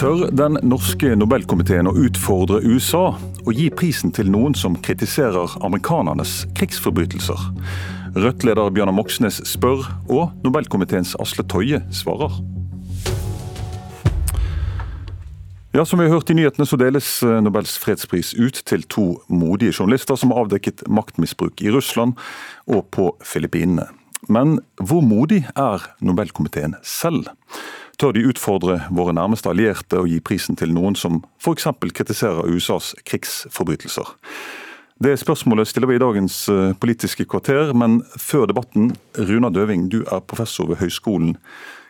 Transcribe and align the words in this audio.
Tør 0.00 0.30
den 0.32 0.54
norske 0.64 1.10
Nobelkomiteen 1.12 1.84
å 1.84 1.92
utfordre 2.06 2.62
USA 2.64 3.10
og 3.44 3.50
gi 3.52 3.66
prisen 3.68 4.08
til 4.16 4.30
noen 4.32 4.54
som 4.56 4.78
kritiserer 4.80 5.58
amerikanernes 5.60 6.46
krigsforbrytelser? 6.56 7.42
Rødt-leder 8.16 8.70
Bjørnar 8.72 8.96
Moxnes 8.96 9.42
spør, 9.44 9.84
og 10.08 10.32
Nobelkomiteens 10.40 11.12
Asle 11.20 11.44
Toje 11.44 11.82
svarer. 11.92 12.32
Ja, 15.76 15.84
Som 15.84 16.00
vi 16.00 16.08
har 16.08 16.16
hørt 16.16 16.32
i 16.32 16.38
nyhetene, 16.38 16.64
så 16.64 16.80
deles 16.80 17.10
eh, 17.20 17.36
Nobels 17.44 17.76
fredspris 17.76 18.32
ut 18.40 18.62
til 18.64 18.88
to 18.88 19.04
modige 19.28 19.76
journalister 19.82 20.16
som 20.16 20.32
har 20.32 20.46
avdekket 20.46 20.86
maktmisbruk 20.88 21.60
i 21.60 21.68
Russland 21.76 22.16
og 22.64 22.88
på 22.88 23.10
Filippinene. 23.20 23.90
Men 24.32 24.62
hvor 24.80 25.04
modig 25.04 25.44
er 25.52 25.84
Nobelkomiteen 26.00 26.78
selv? 26.80 27.28
Tør 28.00 28.14
de 28.16 28.22
utfordre 28.24 28.78
våre 28.96 29.12
nærmeste 29.12 29.50
allierte 29.50 29.98
og 30.00 30.06
gi 30.08 30.22
prisen 30.24 30.56
til 30.56 30.70
noen 30.72 30.94
som 30.96 31.18
f.eks. 31.42 31.66
kritiserer 31.92 32.48
USAs 32.48 32.94
krigsforbrytelser? 33.04 34.08
Det 35.04 35.18
spørsmålet 35.20 35.68
stiller 35.68 35.90
vi 35.90 35.98
i 35.98 36.00
dagens 36.00 36.36
eh, 36.48 36.72
Politiske 36.80 37.26
kvarter, 37.28 37.74
men 37.76 37.98
før 38.16 38.46
debatten, 38.48 38.94
Runa 39.18 39.50
Døving, 39.52 39.90
du 39.92 39.98
er 40.00 40.24
professor 40.24 40.68
ved 40.68 40.80
Høgskolen 40.80 41.34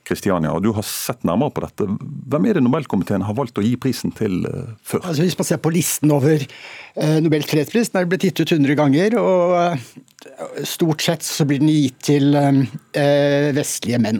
Kristiania, 0.09 0.53
og 0.55 0.65
du 0.65 0.73
har 0.75 0.85
sett 0.87 1.25
nærmere 1.29 1.53
på 1.55 1.63
dette. 1.65 1.87
Hvem 2.33 2.47
er 2.49 2.59
det 2.59 2.65
Nobelkomiteen 2.65 3.25
har 3.27 3.37
valgt 3.37 3.59
å 3.61 3.65
gi 3.65 3.77
prisen 3.81 4.15
til 4.17 4.43
uh, 4.47 4.73
før? 4.83 5.05
Altså, 5.05 5.25
hvis 5.27 5.39
man 5.39 5.49
ser 5.49 5.61
på 5.63 5.73
listen 5.75 6.13
over 6.15 6.43
uh, 6.43 7.19
Nobels 7.23 7.49
fredspris, 7.51 7.93
den 7.93 8.03
er 8.03 8.09
blitt 8.11 8.27
gitt 8.27 8.43
ut 8.43 8.55
100 8.57 8.79
ganger. 8.81 9.17
og 9.21 9.57
uh, 9.57 10.65
Stort 10.69 11.05
sett 11.05 11.25
så 11.25 11.47
blir 11.49 11.63
den 11.63 11.71
gitt 11.73 11.97
til 12.05 12.35
vestlige 13.57 13.97
menn, 14.05 14.19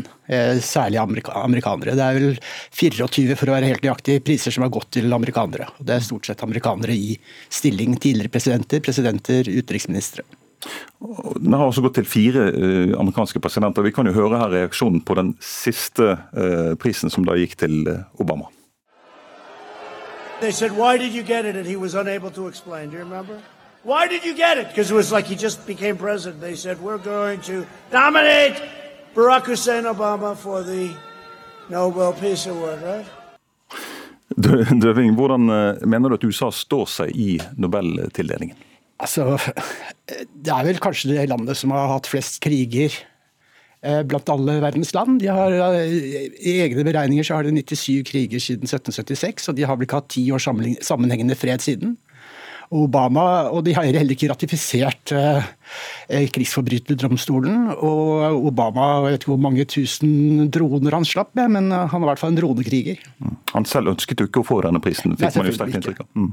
særlig 0.65 0.97
amerika 0.97 1.35
amerikanere. 1.43 1.93
Det 1.99 2.07
er 2.07 2.17
vel 2.17 2.39
24 2.81 3.37
for 3.37 3.53
å 3.53 3.59
være 3.59 3.69
helt 3.69 3.85
nøyaktig, 3.85 4.23
priser 4.25 4.55
som 4.55 4.65
har 4.65 4.73
gått 4.73 4.89
til 4.97 5.13
amerikanere. 5.13 5.69
Det 5.77 5.99
er 5.99 6.07
stort 6.07 6.31
sett 6.31 6.41
amerikanere 6.47 6.97
i 6.97 7.19
stilling. 7.53 7.99
Tidligere 8.01 8.33
presidenter, 8.33 8.81
presidenter, 8.87 9.53
utenriksministre. 9.53 10.25
Den 11.41 11.53
har 11.53 11.65
også 11.65 11.83
gått 11.85 11.95
til 12.01 12.09
fire 12.09 12.47
uh, 12.53 13.01
amerikanske 13.01 13.41
presidenter. 13.41 13.83
Vi 13.83 13.93
kan 13.97 14.07
jo 14.07 14.13
høre 14.13 14.39
her 14.39 14.53
reaksjonen 14.53 15.01
på 15.01 15.17
den 15.17 15.35
siste 15.41 16.17
uh, 16.37 16.75
prisen, 16.81 17.11
som 17.11 17.25
da 17.25 17.37
gikk 17.39 17.57
til 17.59 17.89
uh, 17.89 18.03
Obama. 18.21 18.51
They 20.41 20.53
said, 20.53 20.73
why 20.73 20.97
did 20.97 21.13
you 21.13 21.23
get 21.23 21.45
it? 21.45 21.57
And 21.57 21.67
he 21.67 21.77
was 21.77 21.95
unable 21.95 22.31
to 22.31 22.49
explain. 22.49 22.91
Do 22.91 22.97
you 22.97 23.05
remember? 23.05 23.41
Why 23.83 24.09
did 24.09 24.25
you 24.25 24.35
get 24.35 24.59
it? 24.59 24.69
Because 24.69 24.91
it 24.91 24.95
was 24.95 25.13
like 25.13 25.27
he 25.27 25.37
just 25.37 25.67
became 25.67 25.97
president. 25.97 26.41
They 26.41 26.57
said, 26.57 26.81
we're 26.81 26.99
going 26.99 27.41
to 27.43 27.67
nominate 27.93 28.57
Barack 29.15 29.45
Hussein 29.45 29.85
Obama 29.85 30.37
for 30.37 30.63
the 30.63 30.95
Nobel 31.69 32.13
Peace 32.13 32.47
Award, 32.47 32.83
right? 32.83 33.07
Døving, 34.83 35.15
hvordan 35.15 35.41
mener 35.85 36.09
du 36.09 36.15
at 36.15 36.25
USA 36.25 36.51
står 36.51 36.87
seg 36.87 37.17
i 37.17 37.41
Nobeltildelingen? 37.57 38.57
Altså, 39.01 39.39
det 40.19 40.53
er 40.55 40.67
vel 40.67 40.83
kanskje 40.83 41.13
det 41.15 41.29
landet 41.31 41.59
som 41.59 41.73
har 41.75 41.91
hatt 41.95 42.09
flest 42.11 42.41
kriger 42.45 42.93
eh, 43.83 44.03
blant 44.07 44.31
alle 44.33 44.59
verdens 44.63 44.93
land. 44.97 45.23
Har, 45.25 45.57
eh, 45.75 45.97
I 46.37 46.59
egne 46.67 46.85
beregninger 46.87 47.27
så 47.27 47.39
har 47.39 47.49
de 47.49 47.55
97 47.57 48.05
kriger 48.11 48.43
siden 48.43 48.69
1776, 48.69 49.51
og 49.51 49.59
de 49.59 49.67
har 49.67 49.79
vel 49.79 49.89
ikke 49.89 50.01
hatt 50.03 50.13
ti 50.13 50.27
år 50.33 50.43
sammenhengende 50.43 51.39
fred 51.39 51.65
siden. 51.65 51.97
Obama, 52.71 53.51
og 53.51 53.65
de 53.67 53.73
har 53.75 53.89
heller 53.89 54.15
ikke 54.15 54.29
ratifisert 54.31 55.11
eh, 55.17 55.47
Eh, 56.11 56.27
krigsforbryterdomstolen. 56.35 57.71
Og 57.87 58.47
Obama 58.51 58.87
jeg 58.97 59.05
vet 59.05 59.23
ikke 59.23 59.31
hvor 59.31 59.43
mange 59.45 59.67
tusen 59.71 60.49
droner 60.51 60.97
han 60.97 61.07
slapp 61.07 61.31
med, 61.39 61.53
men 61.55 61.71
han 61.71 62.01
var 62.01 62.09
i 62.09 62.11
hvert 62.11 62.23
fall 62.23 62.33
en 62.35 62.41
dronekriger. 62.41 62.99
Mm. 63.23 63.37
Han 63.55 63.67
selv 63.69 63.93
ønsket 63.93 64.23
jo 64.23 64.29
ikke 64.29 64.43
å 64.43 64.47
få 64.47 64.61
denne 64.65 64.81
prisen, 64.83 65.17
fikk 65.17 65.27
Nei, 65.27 65.43
man 65.43 65.51
jo 65.51 65.55
sterkt 65.57 65.79
inntrykk 65.79 66.03
av. 66.05 66.09
Mm. 66.15 66.31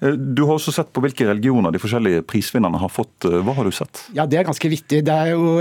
Eh, 0.00 0.18
du 0.38 0.42
har 0.46 0.54
også 0.56 0.74
sett 0.74 0.92
på 0.94 1.02
hvilke 1.04 1.28
religioner 1.28 1.74
de 1.74 1.82
forskjellige 1.82 2.24
prisvinnerne 2.30 2.80
har 2.82 2.92
fått. 2.92 3.28
Hva 3.28 3.56
har 3.58 3.68
du 3.68 3.74
sett? 3.74 4.04
Ja, 4.16 4.26
Det 4.30 4.40
er 4.40 4.48
ganske 4.48 4.70
vittig. 4.72 5.02
Det 5.06 5.16
er 5.16 5.32
jo 5.34 5.56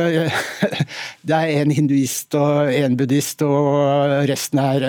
det 1.29 1.39
er 1.39 1.55
en 1.63 1.73
hinduist 1.75 2.38
og 2.39 2.73
en 2.73 2.97
buddhist, 3.00 3.44
og 3.45 4.29
resten 4.29 4.63
er 4.63 4.88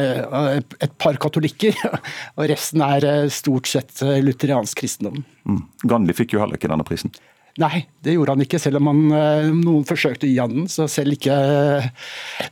et 0.61 0.95
par 1.01 1.19
katolikker. 1.21 1.77
Og 2.41 2.47
resten 2.49 2.83
er 2.85 3.05
stort 3.33 3.69
sett 3.69 4.01
lutheriansk 4.01 4.81
kristendom. 4.81 5.25
Mm. 5.49 5.65
Gandhi 5.91 6.15
fikk 6.17 6.35
jo 6.35 6.41
heller 6.43 6.57
ikke 6.57 6.71
denne 6.71 6.87
prisen. 6.87 7.13
Nei, 7.59 7.85
det 8.05 8.15
gjorde 8.15 8.37
han 8.37 8.45
ikke, 8.45 8.61
selv 8.63 8.79
om 8.79 8.91
han, 8.91 9.01
eh, 9.13 9.49
noen 9.51 9.87
forsøkte 9.89 10.29
å 10.29 10.31
gi 10.31 10.39
han 10.39 10.55
den. 10.55 10.69
Så 10.71 10.87
selv 10.89 11.17
ikke, 11.17 11.35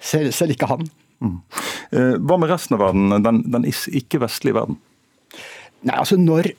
selv, 0.01 0.33
selv 0.35 0.57
ikke 0.57 0.71
han. 0.71 0.89
Mm. 1.25 1.37
Eh, 1.91 2.15
hva 2.23 2.39
med 2.39 2.53
resten 2.53 2.77
av 2.77 2.87
verden, 2.87 3.13
den, 3.25 3.43
den 3.51 3.69
ikke-vestlige 3.69 4.59
verden? 4.59 4.81
Nei, 5.87 5.95
altså 5.97 6.19
når 6.19 6.53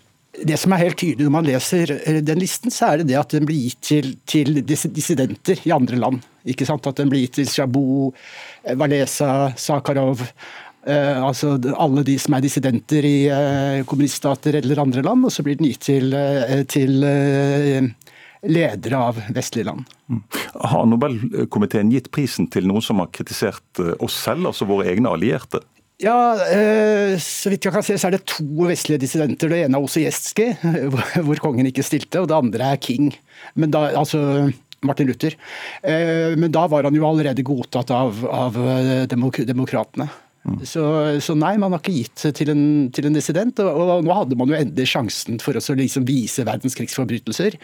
det 0.46 0.60
som 0.62 0.72
er 0.72 0.84
helt 0.84 1.00
tydelig 1.00 1.26
når 1.26 1.34
man 1.34 1.48
leser 1.48 1.92
eh, 1.98 2.22
den 2.24 2.42
listen, 2.42 2.72
så 2.74 2.92
er 2.92 3.02
det 3.02 3.10
det 3.12 3.20
at 3.20 3.36
den 3.36 3.48
blir 3.50 3.66
gitt 3.66 3.82
til, 3.90 4.14
til 4.30 4.62
dissidenter 4.64 5.62
i 5.68 5.74
andre 5.76 6.00
land. 6.00 6.24
Ikke 6.50 6.68
sant? 6.68 6.88
At 6.88 7.00
den 7.02 7.12
blir 7.12 7.26
gitt 7.26 7.40
til 7.40 7.50
Shabu, 7.50 8.12
Valesa, 8.80 9.52
Sakharov. 9.60 10.24
Eh, 10.88 11.24
altså 11.24 11.58
alle 11.76 12.06
de 12.08 12.16
som 12.22 12.38
er 12.38 12.44
dissidenter 12.46 13.06
i 13.06 13.18
eh, 13.28 13.82
kommuniststater 13.88 14.62
eller 14.62 14.80
andre 14.86 15.04
land. 15.06 15.28
Og 15.28 15.34
så 15.34 15.44
blir 15.46 15.60
den 15.60 15.70
gitt 15.70 15.84
til, 15.90 16.14
eh, 16.16 16.64
til 16.70 17.04
ledere 18.48 19.00
av 19.10 19.20
vestlige 19.36 19.68
land. 19.70 19.90
Mm. 20.10 20.22
Har 20.72 20.86
Nobelkomiteen 20.88 21.92
gitt 21.94 22.10
prisen 22.16 22.48
til 22.52 22.68
noen 22.70 22.84
som 22.86 23.02
har 23.04 23.12
kritisert 23.16 23.82
eh, 23.82 23.96
oss 24.04 24.16
selv, 24.24 24.50
altså 24.52 24.68
våre 24.70 24.88
egne 24.92 25.12
allierte? 25.12 25.62
Ja, 26.00 26.16
eh, 26.48 27.18
så 27.20 27.52
vidt 27.52 27.68
jeg 27.68 27.76
kan 27.76 27.84
se 27.84 27.98
så 28.00 28.08
er 28.08 28.16
det 28.16 28.24
to 28.32 28.70
vestlige 28.70 29.04
dissidenter. 29.04 29.52
Det 29.52 29.66
ene 29.66 29.82
er 29.82 29.84
Osijestskij, 29.84 30.56
hvor 31.28 31.44
kongen 31.44 31.68
ikke 31.68 31.84
stilte, 31.84 32.24
og 32.24 32.32
det 32.32 32.40
andre 32.40 32.72
er 32.72 32.82
King. 32.84 33.12
Men 33.60 33.76
da, 33.76 33.90
altså 34.00 34.48
Martin 34.88 35.12
Luther. 35.12 35.36
Eh, 35.84 36.38
men 36.40 36.56
da 36.56 36.64
var 36.72 36.88
han 36.88 36.96
jo 36.96 37.08
allerede 37.10 37.44
godtatt 37.44 37.92
av, 37.92 38.24
av 38.32 38.56
demokratene. 39.12 40.08
Så, 40.64 40.82
så, 41.22 41.36
nei, 41.38 41.54
man 41.60 41.74
har 41.76 41.82
ikke 41.82 41.94
gitt 41.94 42.24
til 42.38 42.52
en, 42.54 42.64
til 42.96 43.10
en 43.10 43.16
dissident. 43.16 43.60
Og, 43.60 43.70
og, 43.70 44.06
nå 44.06 44.16
hadde 44.16 44.38
man 44.40 44.52
jo 44.52 44.58
endelig 44.58 44.88
sjansen 44.94 45.40
for 45.44 45.58
å 45.58 45.76
liksom 45.78 46.06
vise 46.08 46.46
verdens 46.48 46.78
krigsforbrytelser. 46.80 47.58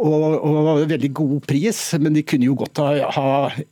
Og, 0.00 0.36
og, 0.36 0.84
veldig 0.90 1.10
god 1.16 1.46
pris, 1.48 1.80
men 2.02 2.16
de 2.16 2.24
kunne 2.26 2.46
jo 2.46 2.56
godt 2.60 2.82
ha, 2.82 2.90
ha 3.16 3.30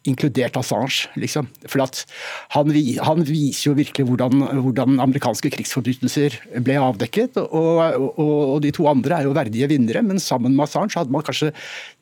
inkludert 0.09 0.56
Assange, 0.59 1.10
liksom. 1.20 1.50
For 1.69 1.84
han, 1.84 2.72
han 3.04 3.26
viser 3.28 3.70
jo 3.70 3.76
virkelig 3.78 4.09
hvordan, 4.09 4.47
hvordan, 4.65 4.98
amerikanske 5.04 5.53
krigsforbrytelser 5.54 6.38
ble 6.65 6.78
avdekket. 6.80 7.38
Og, 7.38 8.59
de 8.65 8.72
to 8.75 8.88
andre 8.91 9.20
er 9.20 9.28
jo 9.28 9.36
verdige 9.36 9.70
vinnere, 9.70 10.03
men 10.06 10.22
sammen 10.22 10.56
med 10.56 10.66
Assange 10.66 10.97
hadde 10.98 11.15
man 11.15 11.26
kanskje 11.26 11.53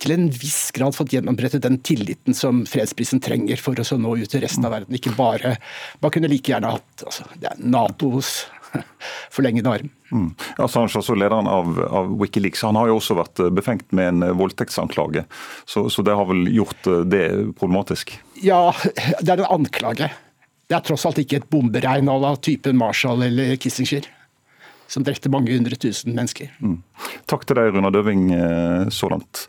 til 0.03 0.15
en 0.15 0.31
viss 0.31 0.71
grad 0.77 0.97
fått 0.97 1.15
gjennombrettet 1.17 1.67
den 1.67 1.81
tilliten 1.85 2.37
som 2.37 2.65
fredsprisen 2.69 3.21
trenger 3.25 3.61
for 3.61 3.77
å 3.77 4.01
nå 4.01 4.17
ut 4.23 4.31
til 4.31 4.45
resten 4.45 4.67
av 4.67 4.77
verden. 4.77 4.95
Ikke 4.97 5.15
bare 5.17 5.57
Man 6.03 6.13
kunne 6.13 6.29
like 6.37 6.53
gjerne 6.53 6.77
hatt 6.77 7.07
altså, 7.09 7.27
det 7.41 7.51
er 7.51 7.65
Natos 7.65 8.45
forlengede 9.31 9.71
arm. 9.71 9.91
Mm. 10.13 10.35
Assange, 10.59 10.97
altså 10.97 11.15
lederen 11.15 11.47
av, 11.51 11.81
av, 11.85 12.13
Wikileaks, 12.21 12.63
han 12.63 12.77
har 12.79 12.91
jo 12.91 12.99
også 13.01 13.17
vært 13.19 13.43
eh, 13.43 13.53
befengt 13.55 13.89
med 13.97 14.13
en 14.13 14.27
eh, 14.29 14.35
voldtektsanklage. 14.37 15.25
Så, 15.65 15.89
så, 15.91 16.05
det 16.07 16.15
har 16.17 16.29
vel 16.29 16.47
gjort 16.53 16.91
eh, 16.91 17.03
det 17.09 17.25
problematisk? 17.59 18.15
Ja, 18.43 18.71
det 19.21 19.33
er 19.33 19.43
en 19.43 19.59
anklage. 19.61 20.11
Det 20.67 20.79
er 20.79 20.87
tross 20.87 21.07
alt 21.07 21.21
ikke 21.23 21.41
et 21.41 21.51
bomberegn 21.51 22.11
av 22.11 22.29
typen 22.43 22.79
Marshall 22.79 23.27
eller 23.29 23.57
Kissinger. 23.61 24.09
Som 24.91 25.03
drepte 25.03 25.31
mange 25.31 25.51
hundre 25.51 25.75
tusen 25.83 26.15
mennesker. 26.15 26.53
Mm. 26.63 26.79
Takk 27.27 27.43
til 27.47 27.59
deg, 27.59 27.73
Runa 27.75 27.91
Døving, 27.91 28.29
så 28.95 29.09
langt. 29.11 29.49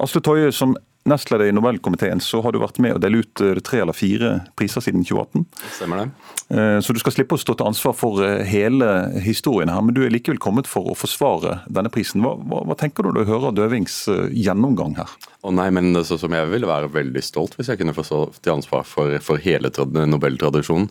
Asle 0.00 0.22
Toje, 0.24 0.48
som 0.56 0.72
nestleder 1.10 1.48
i 1.48 1.54
Nobelkomiteen, 1.54 2.20
så 2.20 2.40
har 2.44 2.54
du 2.54 2.60
vært 2.62 2.80
med 2.82 2.96
å 2.96 3.00
dele 3.02 3.22
ut 3.22 3.42
eh, 3.44 3.58
tre 3.64 3.82
eller 3.82 3.96
fire 3.96 4.32
priser 4.58 4.84
siden 4.84 5.04
2018. 5.06 5.46
Stemmer 5.76 6.02
det. 6.02 6.34
Eh, 6.54 6.78
så 6.84 6.94
du 6.94 7.00
skal 7.02 7.14
slippe 7.16 7.36
å 7.36 7.40
stå 7.40 7.56
til 7.58 7.70
ansvar 7.70 7.96
for 7.98 8.22
eh, 8.24 8.44
hele 8.48 8.90
historien 9.24 9.72
her, 9.72 9.82
men 9.84 9.96
du 9.96 10.02
er 10.04 10.12
likevel 10.14 10.40
kommet 10.42 10.70
for 10.70 10.92
å 10.92 10.96
forsvare 10.98 11.60
denne 11.66 11.92
prisen. 11.92 12.24
Hva, 12.24 12.36
hva, 12.38 12.62
hva 12.68 12.78
tenker 12.78 13.04
du 13.04 13.10
når 13.10 13.18
du 13.18 13.32
hører 13.32 13.56
Døvings 13.56 13.98
gjennomgang 14.34 14.98
her? 15.00 15.16
Å 15.42 15.54
nei, 15.54 15.70
men 15.74 15.92
så 16.04 16.18
som 16.20 16.34
Jeg 16.34 16.50
ville 16.50 16.68
være 16.68 16.92
veldig 16.92 17.24
stolt 17.24 17.56
hvis 17.58 17.72
jeg 17.72 17.80
kunne 17.80 17.96
få 17.96 18.04
stå 18.06 18.22
til 18.42 18.58
ansvar 18.58 18.86
for, 18.88 19.18
for 19.24 19.40
hele 19.42 19.72
nobeltradisjonen. 19.72 20.90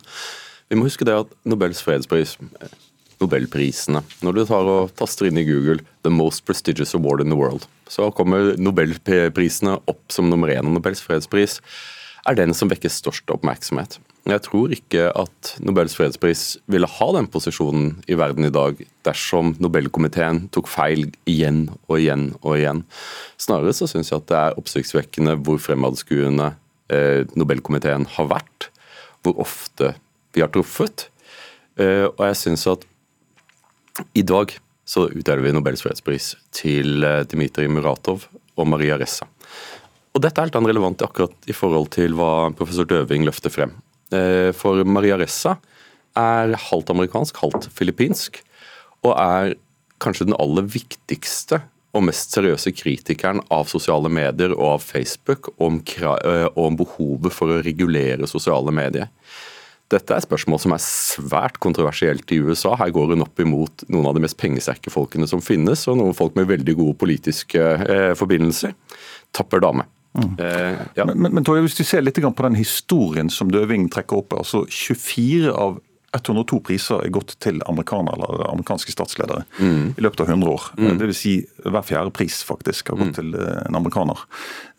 Vi 0.67 0.75
må 0.75 0.87
huske 0.87 1.07
det 1.07 1.15
at 1.15 1.31
Nobels 1.47 1.79
fredspris 1.83 2.35
Nobelprisene. 3.21 4.03
Når 4.21 4.35
du 4.35 4.41
tar 4.45 4.67
og 4.69 4.91
taster 4.97 5.29
inn 5.29 5.39
i 5.41 5.45
Google 5.47 5.81
'The 6.03 6.11
most 6.13 6.45
prestigious 6.45 6.93
award 6.93 7.21
in 7.21 7.31
the 7.33 7.37
world', 7.37 7.65
så 7.89 8.11
kommer 8.13 8.53
nobelprisene 8.57 9.79
opp 9.87 10.11
som 10.11 10.29
nummer 10.29 10.49
én. 10.49 10.67
Og 10.67 10.77
Nobels 10.77 11.01
fredspris 11.01 11.59
er 12.27 12.35
den 12.35 12.53
som 12.53 12.69
vekker 12.69 12.91
størst 12.91 13.31
oppmerksomhet. 13.31 13.97
Jeg 14.27 14.43
tror 14.43 14.73
ikke 14.75 15.05
at 15.15 15.53
Nobels 15.63 15.95
fredspris 15.95 16.57
ville 16.67 16.87
ha 16.87 17.07
den 17.15 17.29
posisjonen 17.31 18.01
i 18.11 18.17
verden 18.19 18.43
i 18.45 18.51
dag 18.51 18.81
dersom 19.07 19.53
Nobelkomiteen 19.63 20.49
tok 20.51 20.67
feil 20.67 21.07
igjen 21.25 21.69
og 21.87 22.01
igjen 22.01 22.33
og 22.41 22.57
igjen. 22.57 22.83
Snarere 23.39 23.71
så 23.73 23.87
syns 23.87 24.11
jeg 24.11 24.19
at 24.19 24.27
det 24.27 24.41
er 24.41 24.59
oppsiktsvekkende 24.59 25.37
hvor 25.47 25.61
fremadskuende 25.63 26.51
eh, 26.91 27.23
Nobelkomiteen 27.39 28.03
har 28.17 28.27
vært, 28.33 28.67
hvor 29.23 29.39
ofte 29.47 29.95
vi 30.35 30.43
har 30.43 30.51
truffet 30.53 31.07
Og 31.77 32.21
jeg 32.25 32.37
syns 32.37 32.67
at 32.69 32.83
i 34.13 34.23
dag 34.25 34.53
så 34.87 35.07
utdeler 35.09 35.43
vi 35.43 35.53
Nobels 35.55 35.83
fredspris 35.83 36.33
til 36.55 37.03
Dmitrij 37.31 37.69
Muratov 37.71 38.27
og 38.57 38.69
Maria 38.69 38.97
Ressa. 38.99 39.27
Og 40.15 40.23
Dette 40.23 40.41
er 40.41 40.47
helt 40.47 40.69
relevant 40.71 41.03
akkurat 41.05 41.49
i 41.49 41.53
forhold 41.53 41.91
til 41.93 42.15
hva 42.17 42.49
professor 42.57 42.87
Døving 42.89 43.27
løfter 43.27 43.53
frem. 43.53 43.75
For 44.57 44.81
Maria 44.87 45.17
Ressa 45.19 45.57
er 46.17 46.55
halvt 46.69 46.93
amerikansk, 46.93 47.37
halvt 47.43 47.67
filippinsk, 47.77 48.39
og 49.05 49.13
er 49.13 49.57
kanskje 50.01 50.29
den 50.29 50.37
aller 50.39 50.65
viktigste 50.65 51.61
og 51.95 52.05
mest 52.07 52.33
seriøse 52.35 52.73
kritikeren 52.77 53.41
av 53.53 53.69
sosiale 53.71 54.09
medier 54.11 54.53
og 54.55 54.77
av 54.77 54.85
Facebook 54.85 55.51
om, 55.63 55.79
om 56.55 56.79
behovet 56.79 57.33
for 57.33 57.53
å 57.53 57.61
regulere 57.65 58.29
sosiale 58.29 58.73
medier. 58.73 59.09
Dette 59.87 60.11
er 60.13 60.19
et 60.19 60.27
spørsmål 60.27 60.59
som 60.59 60.73
er 60.75 60.83
svært 60.83 61.59
kontroversielt 61.63 62.31
i 62.35 62.41
USA. 62.43 62.73
Her 62.79 62.91
går 62.95 63.13
hun 63.13 63.23
opp 63.23 63.39
imot 63.39 63.85
noen 63.87 64.09
av 64.09 64.17
de 64.17 64.23
mest 64.25 64.37
pengesterke 64.39 64.91
folkene 64.91 65.29
som 65.31 65.43
finnes, 65.43 65.85
og 65.87 65.99
noen 66.01 66.17
folk 66.17 66.35
med 66.35 66.49
veldig 66.49 66.75
gode 66.75 66.97
politiske 66.99 67.61
eh, 67.61 68.11
forbindelser. 68.19 68.75
Tapper 69.35 69.63
dame. 69.63 69.87
Mm. 70.17 70.33
Eh, 70.43 70.81
ja. 70.97 71.05
Men, 71.05 71.21
men, 71.21 71.39
men 71.39 71.63
hvis 71.63 71.77
du 71.77 71.85
ser 71.87 72.03
litt 72.03 72.19
på 72.19 72.47
den 72.47 72.57
historien 72.59 73.29
som 73.31 73.51
Døving 73.53 73.87
trekker 73.93 74.23
opp, 74.23 74.35
altså 74.41 74.65
24 74.65 75.53
av 75.53 75.79
102 76.17 76.59
priser 76.67 77.03
er 77.03 77.13
gått 77.13 77.35
til 77.43 77.59
amerikanere 77.69 78.17
eller 78.17 78.49
amerikanske 78.49 78.93
statsledere 78.93 79.43
mm. 79.59 79.95
i 79.97 80.05
løpet 80.05 80.23
av 80.23 80.31
100 80.33 80.53
år. 80.53 80.67
Mm. 80.77 80.99
Dvs. 81.01 81.19
Si, 81.21 81.33
hver 81.65 81.85
fjerde 81.87 82.13
pris 82.15 82.39
faktisk 82.47 82.91
har 82.93 82.99
gått 83.01 83.13
mm. 83.13 83.17
til 83.17 83.35
eh, 83.39 83.59
en 83.65 83.79
amerikaner. 83.79 84.23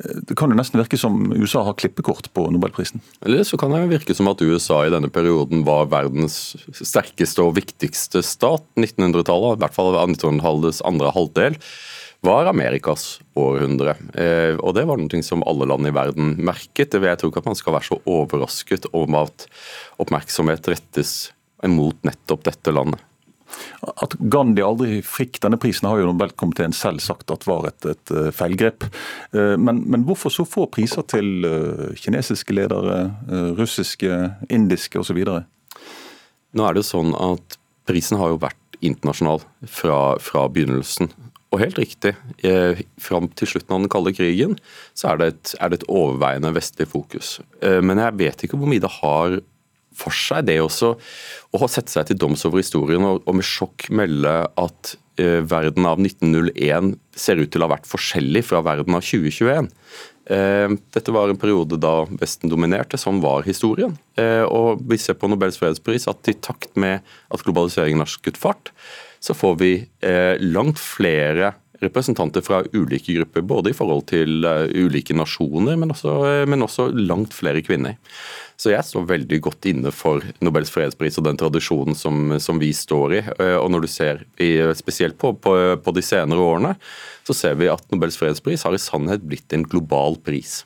Eh, 0.05 0.23
det 0.29 0.39
kan 0.39 0.53
jo 0.53 0.59
nesten 0.59 0.81
virke 0.81 1.01
som 1.01 1.21
USA 1.35 1.65
har 1.67 1.79
klippekort 1.81 2.31
på 2.37 2.49
nobelprisen. 2.55 3.03
Eller 3.27 3.47
så 3.49 3.61
kan 3.61 3.75
det 3.75 3.85
virke 3.93 4.17
som 4.17 4.31
at 4.31 4.43
USA 4.45 4.85
i 4.87 4.95
denne 4.95 5.11
perioden 5.13 5.65
var 5.69 5.91
verdens 5.93 6.57
sterkeste 6.73 7.45
og 7.45 7.57
viktigste 7.59 8.25
stat. 8.27 8.67
1900-tallet, 8.79 9.59
i 9.59 9.63
hvert 9.65 9.77
fall 9.77 9.95
1900-tallets 9.95 10.83
andre 10.87 11.15
halvdel 11.15 11.59
var 12.21 12.49
Amerikas 12.51 13.21
århundre. 13.39 13.95
Eh, 14.15 14.57
og 14.59 14.75
det 14.75 14.85
var 14.89 14.99
noe 14.99 15.25
som 15.25 15.45
alle 15.47 15.69
land 15.71 15.87
i 15.89 15.95
verden 15.95 16.35
merket. 16.43 16.97
Jeg 16.99 17.21
tror 17.21 17.31
ikke 17.31 17.45
at 17.45 17.51
man 17.51 17.59
skal 17.59 17.77
være 17.77 17.91
så 17.93 18.01
overrasket 18.11 18.89
om 18.97 19.19
at 19.21 19.47
oppmerksomhet 20.03 20.71
rettes 20.73 21.31
mot 21.67 21.97
nettopp 22.07 22.45
dette 22.49 22.75
landet. 22.75 23.05
At 23.81 24.13
Gandhi 24.31 24.61
aldri 24.63 24.99
fikk 25.01 25.39
denne 25.41 25.57
prisen, 25.59 25.87
har 25.89 26.03
jo 26.03 26.11
Nobelkomiteen 26.11 26.75
selv 26.77 27.01
sagt 27.01 27.33
at 27.33 27.47
var 27.49 27.71
et, 27.71 27.87
et 27.95 28.13
eh, 28.13 28.31
feilgrep. 28.35 28.89
Eh, 29.33 29.55
men, 29.57 29.85
men, 29.87 30.05
hvorfor 30.09 30.35
så 30.35 30.47
få 30.47 30.67
priser 30.75 31.07
til 31.09 31.47
kinesiske 31.99 32.55
ledere, 32.55 33.07
russiske, 33.59 34.21
indiske 34.53 35.01
osv.? 35.01 35.23
Nå 36.59 36.65
er 36.65 36.75
det 36.75 36.83
jo 36.83 36.91
sånn 36.91 37.15
at 37.15 37.59
prisen 37.89 38.21
har 38.21 38.35
jo 38.35 38.43
vært 38.43 38.79
internasjonal 38.85 39.43
fra, 39.67 40.19
fra 40.23 40.45
begynnelsen. 40.53 41.11
Og 41.49 41.63
helt 41.63 41.79
riktig, 41.81 42.13
eh, 42.45 42.83
fram 43.01 43.29
til 43.33 43.49
slutten 43.49 43.73
av 43.73 43.81
den 43.81 43.93
kalde 43.93 44.13
krigen 44.13 44.59
så 44.97 45.13
er 45.13 45.21
det, 45.21 45.29
et, 45.33 45.55
er 45.61 45.71
det 45.71 45.81
et 45.81 45.89
overveiende 45.89 46.53
vestlig 46.53 46.89
fokus. 46.91 47.39
Eh, 47.65 47.81
men 47.81 48.01
jeg 48.03 48.19
vet 48.21 48.45
ikke 48.45 48.59
hvor 48.61 48.69
mye 48.69 48.85
det 48.85 48.99
har 49.01 49.39
for 49.99 50.15
seg, 50.15 50.45
det 50.47 50.61
også 50.63 50.93
å 51.57 51.71
sette 51.71 51.91
seg 51.91 52.11
til 52.11 52.19
doms 52.21 52.45
over 52.47 52.61
historien 52.61 53.03
og, 53.03 53.25
og 53.25 53.39
med 53.41 53.47
sjokk 53.49 53.89
melde 53.91 54.35
at 54.61 54.93
eh, 55.19 55.41
verden 55.41 55.89
av 55.89 55.99
1901 56.05 56.93
ser 57.17 57.41
ut 57.41 57.51
til 57.51 57.65
å 57.65 57.67
ha 57.67 57.75
vært 57.79 57.89
forskjellig 57.89 58.45
fra 58.47 58.61
verden 58.63 58.95
av 58.95 59.03
2021. 59.09 59.73
Eh, 60.29 60.77
dette 60.95 61.17
var 61.17 61.33
en 61.33 61.41
periode 61.41 61.81
da 61.81 62.05
Vesten 62.21 62.53
dominerte, 62.53 63.01
som 63.01 63.25
var 63.25 63.49
historien. 63.49 63.97
Og 64.53 64.85
vi 64.85 65.01
ser 65.01 65.17
på 65.17 65.31
Nobels 65.33 65.57
fredspris 65.59 66.07
at 66.13 66.29
i 66.29 66.37
takt 66.37 66.77
med 66.77 67.01
at 67.33 67.43
globaliseringen 67.47 68.05
har 68.05 68.13
skutt 68.13 68.39
fart, 68.39 68.75
så 69.21 69.35
får 69.37 69.57
vi 69.61 69.73
eh, 70.05 70.37
langt 70.41 70.81
flere 70.83 71.55
representanter 71.79 72.43
fra 72.43 72.63
ulike 72.73 73.15
grupper, 73.15 73.45
både 73.47 73.71
i 73.71 73.77
forhold 73.77 74.09
til 74.11 74.43
uh, 74.43 74.67
ulike 74.67 75.15
nasjoner, 75.15 75.77
men 75.79 75.93
også, 75.95 76.15
uh, 76.27 76.43
men 76.51 76.65
også, 76.67 76.89
langt 76.91 77.37
flere 77.37 77.63
kvinner. 77.63 77.95
Så 78.59 78.73
jeg 78.73 78.83
står 78.83 79.07
veldig 79.07 79.39
godt 79.47 79.69
inne 79.71 79.93
for 79.95 80.25
Nobels 80.43 80.73
fredspris 80.75 81.21
og 81.21 81.29
den 81.29 81.39
tradisjonen 81.39 81.95
som, 81.95 82.35
som 82.43 82.59
vi 82.59 82.73
står 82.75 83.15
i. 83.15 83.21
Og 83.61 83.69
når 83.71 83.85
du 83.85 83.89
ser, 83.93 84.25
i, 84.43 84.49
spesielt 84.75 85.15
på, 85.15 85.31
på, 85.39 85.53
på, 85.79 85.95
de 85.95 86.03
senere 86.03 86.43
årene, 86.43 86.73
så 87.23 87.37
ser 87.39 87.55
vi 87.61 87.71
at 87.71 87.87
Nobels 87.95 88.19
fredspris 88.19 88.67
har 88.67 88.75
i 88.75 88.83
sannhet 88.83 89.23
blitt 89.23 89.55
en 89.55 89.63
global 89.63 90.19
pris. 90.27 90.65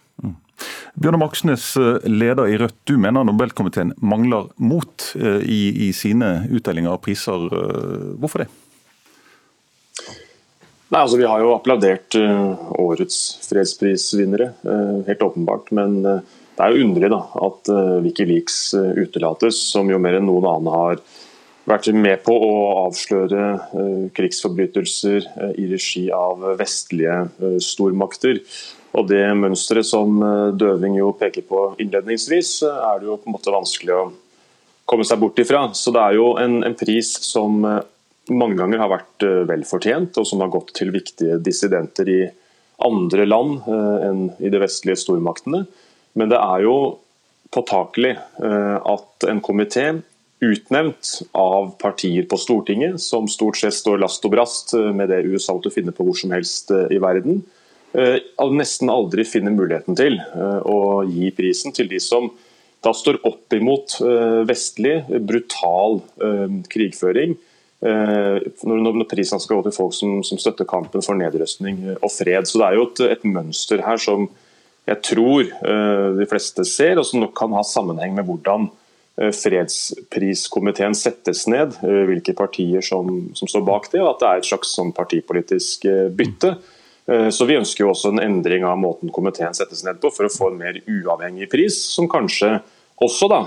Bjørnar 0.93 1.23
Moxnes, 1.23 1.71
leder 2.05 2.51
i 2.53 2.59
Rødt. 2.61 2.77
Du 2.85 2.99
mener 3.01 3.25
Nobelkomiteen 3.25 3.95
mangler 4.05 4.51
mot 4.61 5.07
i, 5.17 5.89
i 5.89 5.93
sine 5.97 6.43
utdelinger 6.53 6.93
av 6.93 7.01
priser. 7.01 7.47
Hvorfor 8.21 8.45
det? 8.45 8.49
Nei, 10.93 11.01
altså 11.01 11.17
Vi 11.17 11.25
har 11.25 11.41
jo 11.41 11.55
applaudert 11.55 12.19
årets 12.77 13.23
fredsprisvinnere, 13.47 14.51
helt 15.09 15.25
åpenbart. 15.25 15.73
Men 15.73 15.97
det 16.05 16.61
er 16.61 16.77
jo 16.77 16.85
underlig 16.85 17.11
da, 17.15 17.23
at 17.49 17.73
Wikileaks 18.05 18.61
utelates, 19.01 19.63
som 19.73 19.89
jo 19.89 20.01
mer 20.03 20.19
enn 20.21 20.29
noen 20.29 20.51
annen 20.51 20.77
har 20.77 21.01
vært 21.73 21.89
med 21.97 22.21
på 22.27 22.37
å 22.37 22.53
avsløre 22.83 24.13
krigsforbrytelser 24.13 25.25
i 25.57 25.67
regi 25.73 26.05
av 26.13 26.45
vestlige 26.61 27.17
stormakter. 27.65 28.45
Og 28.93 29.07
Det 29.09 29.23
mønsteret 29.39 29.89
som 29.89 30.19
Døving 30.59 30.99
jo 30.99 31.15
peker 31.17 31.47
på 31.49 31.63
innledningsvis, 31.81 32.59
er 32.69 33.01
det 33.01 33.09
jo 33.09 33.17
på 33.17 33.31
en 33.31 33.37
måte 33.39 33.55
vanskelig 33.55 33.95
å 33.97 34.03
komme 34.85 35.07
seg 35.09 35.23
bort 35.23 35.41
ifra. 35.41 35.63
Så 35.73 35.95
det 35.95 36.03
er 36.03 36.19
jo 36.19 36.27
en, 36.37 36.59
en 36.67 36.77
pris 36.77 37.09
som 37.25 37.63
mange 38.29 38.59
ganger 38.61 38.83
har 38.83 38.93
vært 38.93 39.27
velfortjent, 39.49 40.21
og 40.21 40.29
som 40.29 40.45
har 40.45 40.53
gått 40.53 40.75
til 40.77 40.93
viktige 40.93 41.41
dissidenter 41.41 42.11
i 42.13 42.21
andre 42.87 43.27
land 43.27 43.67
eh, 43.69 44.07
enn 44.09 44.23
i 44.43 44.51
de 44.53 44.61
vestlige 44.63 45.01
stormaktene. 45.03 45.65
Men 46.19 46.33
det 46.33 46.41
er 46.41 46.65
jo 46.67 46.77
påtakelig 47.53 48.15
eh, 48.17 48.79
at 48.79 49.29
en 49.29 49.43
komité 49.45 49.91
utnevnt 50.43 51.21
av 51.39 51.75
partier 51.79 52.27
på 52.27 52.39
Stortinget, 52.41 52.99
som 53.03 53.29
stort 53.31 53.61
sett 53.61 53.77
står 53.77 54.01
last 54.03 54.25
og 54.27 54.33
brast 54.35 54.73
med 54.75 55.13
det 55.13 55.21
USA 55.29 55.55
måtte 55.55 55.71
finne 55.71 55.95
på 55.95 56.03
hvor 56.03 56.19
som 56.19 56.35
helst 56.35 56.73
i 56.91 56.99
verden, 56.99 57.45
nesten 57.93 58.91
aldri 58.93 59.25
finner 59.29 59.53
muligheten 59.53 59.97
til 59.99 60.17
å 60.65 61.03
gi 61.05 61.29
prisen 61.37 61.75
til 61.77 61.91
de 61.91 62.01
som 62.01 62.31
da 62.83 62.91
står 62.97 63.21
opp 63.29 63.53
imot 63.55 63.99
vestlig, 64.49 65.03
brutal 65.29 66.01
krigføring 66.73 67.37
Eh, 67.83 68.37
når 68.63 69.09
prisen 69.11 69.41
skal 69.43 69.59
gå 69.59 69.65
til 69.67 69.75
folk 69.75 69.95
som, 69.97 70.21
som, 70.23 70.39
støtter 70.39 70.69
kampen 70.71 71.03
for 71.03 71.19
nedrustning 71.19 71.81
og 71.97 72.13
fred. 72.15 72.47
Så 72.47 72.61
Det 72.61 72.69
er 72.69 72.77
jo 72.79 72.85
et, 72.87 73.03
et 73.17 73.25
mønster 73.27 73.83
her 73.83 73.99
som 73.99 74.29
jeg 74.87 74.99
tror 75.07 75.47
de 76.19 76.25
fleste 76.27 76.65
ser, 76.67 76.99
og 76.99 77.07
som 77.07 77.21
nok 77.23 77.37
kan 77.39 77.53
ha 77.55 77.63
sammenheng 77.63 78.17
med 78.17 78.27
hvordan 78.27 78.67
fredspriskomiteen 79.15 80.97
settes 80.99 81.45
ned, 81.47 81.77
hvilke 81.79 82.35
partier 82.35 82.83
som, 82.83 83.29
som, 83.39 83.47
står 83.47 83.63
bak 83.63 83.87
det, 83.93 84.01
og 84.03 84.09
at 84.17 84.19
det 84.19 84.29
er 84.29 84.41
et 84.41 84.49
slags 84.49 84.73
sånn 84.75 84.91
partipolitisk 84.97 85.87
bytte. 86.19 86.57
Så 87.03 87.49
Vi 87.49 87.57
ønsker 87.59 87.83
jo 87.83 87.89
også 87.91 88.13
en 88.13 88.21
endring 88.23 88.63
av 88.63 88.77
måten 88.79 89.11
komiteen 89.11 89.57
settes 89.59 89.81
ned 89.83 89.99
på, 89.99 90.11
for 90.15 90.29
å 90.29 90.31
få 90.31 90.53
en 90.53 90.61
mer 90.61 90.77
uavhengig 90.87 91.49
pris, 91.51 91.75
som 91.97 92.07
kanskje 92.07 92.53
også 93.03 93.27
da, 93.27 93.41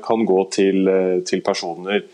kan 0.00 0.24
gå 0.24 0.38
til, 0.54 0.88
til 1.28 1.42
personer 1.44 2.00
Eh, 2.00 2.13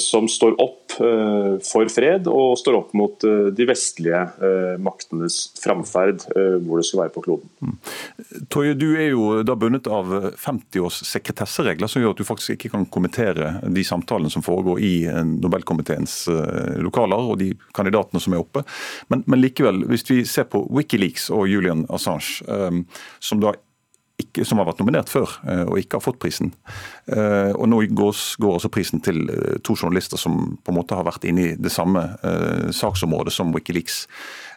som 0.00 0.28
står 0.28 0.54
opp 0.62 0.94
eh, 1.00 1.56
for 1.64 1.88
fred 1.92 2.28
og 2.30 2.56
står 2.60 2.78
opp 2.78 2.94
mot 2.96 3.24
eh, 3.26 3.50
de 3.54 3.66
vestlige 3.68 4.20
maktenes 4.80 5.38
framferd 5.60 6.22
hvor 6.64 6.80
det 6.80 6.86
skal 6.88 7.02
være 7.02 7.12
på 7.14 7.22
kloden. 7.24 7.50
Mm. 7.60 7.76
Toje, 8.52 8.74
Du 8.78 8.86
er 8.94 9.10
jo 9.10 9.42
da 9.46 9.56
bundet 9.58 9.88
av 9.90 10.10
50 10.38 10.84
års 10.84 11.00
sekretesseregler 11.08 11.90
som 11.90 12.02
gjør 12.02 12.14
at 12.14 12.22
du 12.22 12.26
faktisk 12.26 12.56
ikke 12.56 12.72
kan 12.74 12.86
kommentere 12.92 13.52
de 13.68 13.84
samtalene 13.86 14.32
som 14.32 14.44
foregår 14.44 14.80
i 14.84 14.94
Nobelkomiteens 15.30 16.22
lokaler 16.80 17.32
og 17.32 17.40
de 17.42 17.52
kandidatene 17.76 18.22
som 18.22 18.36
er 18.36 18.44
oppe. 18.44 18.64
Men, 19.12 19.24
men 19.26 19.42
likevel, 19.42 19.84
hvis 19.90 20.06
vi 20.10 20.22
ser 20.28 20.48
på 20.50 20.62
Wikileaks 20.70 21.28
og 21.34 21.48
Julian 21.50 21.86
Assange, 21.92 22.40
som 23.20 23.42
da 23.42 23.54
ikke, 24.22 24.44
som 24.46 24.60
har 24.60 24.68
vært 24.68 24.82
nominert 24.82 25.10
før 25.12 25.32
eh, 25.44 25.64
og 25.66 25.78
ikke 25.80 25.98
har 25.98 26.04
fått 26.04 26.20
prisen. 26.22 26.52
Eh, 27.10 27.52
og 27.54 27.66
Nå 27.70 27.82
går, 27.96 28.20
går 28.42 28.58
også 28.58 28.70
prisen 28.72 29.02
til 29.04 29.22
eh, 29.30 29.56
to 29.66 29.76
journalister 29.76 30.20
som 30.20 30.58
på 30.60 30.72
en 30.72 30.78
måte 30.80 30.98
har 30.98 31.06
vært 31.08 31.26
inne 31.28 31.46
i 31.48 31.56
det 31.60 31.72
samme 31.72 32.02
saksområdet 32.74 33.32
som 33.34 33.52
Wikileaks. 33.54 34.04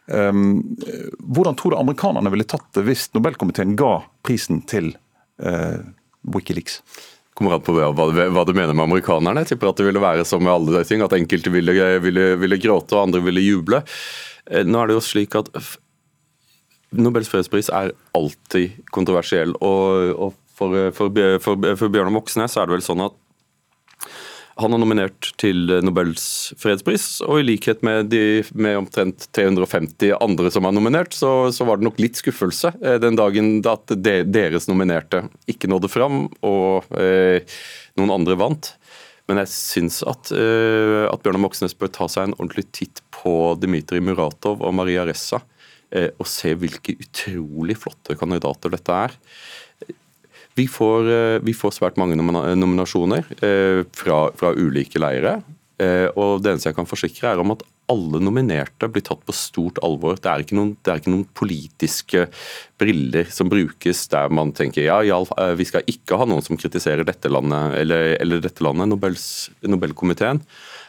Hvordan 0.04 1.56
tror 1.60 1.74
du 1.74 1.78
amerikanerne 1.78 2.32
ville 2.34 2.48
tatt 2.50 2.66
det 2.76 2.84
hvis 2.88 3.06
Nobelkomiteen 3.16 3.76
ga 3.80 3.96
prisen 4.26 4.64
til 4.68 4.92
Wikileaks? 6.36 6.82
kommer 7.34 7.56
an 7.56 7.64
på 7.66 7.74
hva, 7.74 8.44
du 8.46 8.54
mener 8.54 8.76
med 8.76 8.84
amerikanerne. 8.84 9.42
Jeg 9.42 9.56
tipper 9.56 9.72
at 9.72 9.80
det 9.80 9.88
ville 9.88 10.02
være 10.04 10.26
som 10.28 10.44
med 10.46 10.54
alle 10.54 10.76
de 10.76 10.84
ting, 10.86 11.02
at 11.02 11.16
enkelte 11.18 11.50
ville, 11.50 11.74
ville, 12.04 12.28
ville 12.38 12.60
gråte 12.62 12.94
og 12.94 13.08
andre 13.08 13.24
ville 13.26 13.42
juble. 13.42 13.80
Nå 14.70 14.84
er 14.84 14.92
det 14.92 15.00
jo 15.00 15.02
slik 15.02 15.34
at 15.40 15.50
Nobels 17.00 17.30
fredspris 17.32 17.70
er 17.74 17.94
alltid 18.18 18.80
kontroversiell. 18.94 19.56
og, 19.62 20.14
og 20.18 20.40
for, 20.54 20.92
for, 20.94 21.10
for, 21.42 21.68
for 21.80 21.92
Bjørnar 21.92 22.14
Moxnes 22.14 22.58
er 22.58 22.70
det 22.70 22.78
vel 22.78 22.86
sånn 22.86 23.04
at 23.08 23.16
Han 24.62 24.76
er 24.76 24.82
nominert 24.84 25.32
til 25.42 25.66
Nobels 25.82 26.26
fredspris, 26.62 27.08
og 27.26 27.40
i 27.42 27.46
likhet 27.48 27.82
med, 27.86 28.12
de, 28.12 28.44
med 28.54 28.78
omtrent 28.84 29.26
350 29.34 30.14
andre 30.22 30.52
som 30.54 30.68
er 30.70 30.76
nominert, 30.78 31.18
så, 31.18 31.50
så, 31.50 31.66
var 31.66 31.82
det 31.82 31.88
nok 31.88 31.98
litt 31.98 32.22
skuffelse 32.22 32.76
eh, 32.84 33.00
den 33.02 33.18
dagen 33.18 33.56
at 33.66 33.96
de, 33.98 34.20
deres 34.30 34.70
nominerte 34.70 35.24
ikke 35.50 35.72
nådde 35.74 35.90
fram, 35.90 36.28
og 36.46 36.86
eh, 37.02 37.42
noen 37.98 38.14
andre 38.14 38.38
vant. 38.38 38.76
Men 39.26 39.42
jeg 39.42 39.54
syns 39.56 40.04
at, 40.06 40.30
eh, 40.38 41.02
at 41.08 41.26
Bjørnar 41.26 41.48
Moxnes 41.48 41.74
bør 41.74 41.90
ta 41.96 42.06
seg 42.12 42.28
en 42.28 42.38
ordentlig 42.38 42.68
titt 42.78 43.02
på 43.16 43.56
Dmitrij 43.58 44.06
Muratov 44.06 44.62
og 44.62 44.78
Maria 44.78 45.08
Ressa, 45.10 45.42
og 45.94 46.26
se 46.26 46.56
hvilke 46.58 46.96
utrolig 46.98 47.76
flotte 47.78 48.16
kandidater 48.18 48.72
dette 48.74 48.96
er. 49.08 49.14
Vi 50.58 50.68
får, 50.70 51.10
eh, 51.10 51.40
vi 51.42 51.54
får, 51.58 51.74
svært 51.80 51.98
mange 51.98 52.18
nominasjoner 52.18 53.26
eh, 53.42 53.82
fra, 53.98 54.28
fra 54.38 54.54
ulike 54.54 55.02
leire. 55.02 55.40
Eh, 55.82 56.08
og 56.14 56.44
Det 56.44 56.54
eneste 56.54 56.70
jeg 56.70 56.78
kan 56.78 56.90
forsikre, 56.90 57.32
er 57.32 57.42
om 57.42 57.56
at 57.56 57.64
alle 57.92 58.20
nominerte 58.24 58.88
blir 58.92 59.04
tatt 59.06 59.24
på 59.28 59.36
stort 59.36 59.80
alvor. 59.84 60.16
Det 60.22 60.30
er 60.32 60.46
noen, 60.56 60.74
er 60.88 61.02
ikke 61.02 61.12
noen 61.14 61.26
politiske 61.36 62.28
briller 62.80 63.28
som 63.34 63.52
brukes 63.52 64.06
der 64.12 64.32
man 64.34 64.54
tenker 64.56 64.86
ja, 64.88 65.02
ja, 65.06 65.20
vi 65.58 65.68
skal 65.68 65.84
ikke 65.90 66.18
ha 66.20 66.28
noen 66.30 66.46
som 66.46 66.60
kritiserer 66.60 67.06
dette 67.08 67.32
landet 67.32 67.78
eller, 67.82 68.14
eller 68.24 68.44
dette 68.44 68.64
landet. 68.66 68.92
Nobels, 68.94 69.28
Nobelkomiteen 69.68 70.42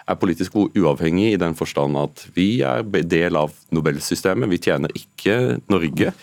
er 0.04 0.20
politisk 0.20 0.56
uavhengig 0.60 1.32
i 1.32 1.40
den 1.40 1.56
forstand 1.58 1.98
at 1.98 2.26
vi 2.36 2.48
er 2.66 2.84
del 2.84 3.40
av 3.40 3.54
Nobelsystemet. 3.74 4.50
Vi 4.52 4.62
tjener 4.68 4.94
ikke 4.98 5.60
Norge. 5.72 6.14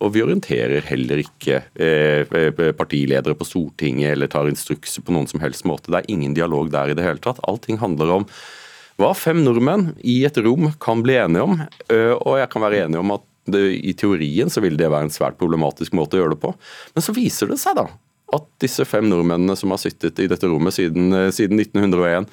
Og 0.00 0.14
vi 0.14 0.22
orienterer 0.24 0.86
heller 0.88 1.20
ikke 1.20 1.58
eh, 1.76 2.24
eh, 2.24 2.70
partiledere 2.76 3.36
på 3.36 3.44
Stortinget 3.44 4.14
eller 4.14 4.30
tar 4.32 4.48
instrukser 4.48 5.04
på 5.04 5.12
noen 5.12 5.28
som 5.28 5.42
helst 5.44 5.66
måte. 5.68 5.92
Det 5.92 6.00
er 6.00 6.12
ingen 6.12 6.36
dialog 6.36 6.70
der 6.72 6.92
i 6.92 6.96
det 6.96 7.04
hele 7.04 7.20
tatt. 7.20 7.42
Allting 7.48 7.80
handler 7.82 8.14
om 8.14 8.28
hva 9.00 9.14
fem 9.16 9.40
nordmenn 9.44 9.94
i 10.04 10.20
et 10.28 10.38
rom 10.44 10.70
kan 10.82 11.00
bli 11.04 11.16
enige 11.20 11.46
om. 11.46 11.56
Eh, 11.88 12.12
og 12.14 12.38
jeg 12.40 12.50
kan 12.52 12.64
være 12.66 12.84
enig 12.84 13.00
om 13.00 13.16
at 13.16 13.26
det, 13.50 13.62
i 13.80 13.94
teorien 13.96 14.52
så 14.52 14.62
vil 14.62 14.76
det 14.78 14.90
være 14.92 15.08
en 15.08 15.14
svært 15.14 15.38
problematisk 15.40 15.96
måte 15.96 16.18
å 16.18 16.22
gjøre 16.22 16.36
det 16.36 16.42
på. 16.42 16.52
Men 16.94 17.04
så 17.04 17.16
viser 17.16 17.50
det 17.50 17.58
seg 17.62 17.78
da 17.80 17.88
at 18.30 18.46
disse 18.62 18.84
fem 18.86 19.08
nordmennene 19.10 19.56
som 19.58 19.72
har 19.74 19.80
sittet 19.82 20.20
i 20.22 20.28
dette 20.30 20.46
rommet 20.46 20.76
siden, 20.76 21.10
siden 21.34 21.58
1901, 21.58 22.28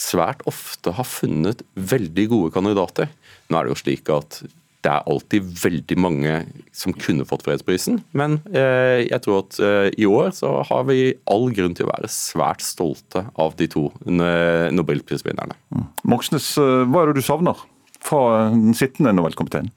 svært 0.00 0.40
ofte 0.48 0.94
har 0.96 1.04
funnet 1.04 1.60
veldig 1.76 2.24
gode 2.30 2.54
kandidater. 2.54 3.10
Nå 3.50 3.58
er 3.58 3.66
det 3.66 3.74
jo 3.74 3.80
slik 3.82 4.08
at 4.14 4.40
det 4.82 4.90
er 4.90 5.06
alltid 5.06 5.50
veldig 5.62 5.96
mange 6.00 6.32
som 6.74 6.94
kunne 6.96 7.26
fått 7.28 7.44
fredsprisen, 7.46 8.00
men 8.18 8.40
eh, 8.50 9.04
jeg 9.06 9.22
tror 9.22 9.44
at 9.44 9.58
eh, 9.62 9.88
i 9.94 10.08
år 10.08 10.32
så 10.34 10.56
har 10.66 10.88
vi 10.88 11.12
all 11.30 11.46
grunn 11.54 11.76
til 11.78 11.86
å 11.86 11.92
være 11.92 12.10
svært 12.10 12.64
stolte 12.66 13.24
av 13.38 13.54
de 13.60 13.68
to 13.70 13.88
nobelprisvinnerne. 14.02 15.54
Mm. 15.70 15.86
Moxnes, 16.10 16.50
eh, 16.58 16.82
hva 16.90 17.04
er 17.04 17.12
det 17.12 17.22
du 17.22 17.26
savner 17.26 17.62
fra 18.02 18.50
den 18.50 18.74
sittende 18.74 19.14
Nobelkomiteen? 19.14 19.70